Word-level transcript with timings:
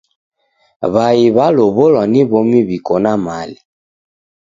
W'ai 0.93 1.25
w'alow'olwa 1.35 2.03
ni 2.11 2.21
w'omi 2.29 2.59
w'iko 2.67 2.95
na 3.03 3.13
mali. 3.25 3.57